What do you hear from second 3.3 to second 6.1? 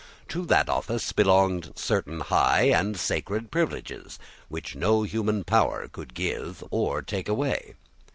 privileges, which no human power